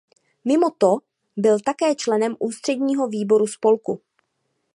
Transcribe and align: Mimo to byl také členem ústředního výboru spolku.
Mimo 0.45 0.69
to 0.77 0.95
byl 1.37 1.59
také 1.65 1.95
členem 1.95 2.35
ústředního 2.39 3.07
výboru 3.07 3.47
spolku. 3.47 4.01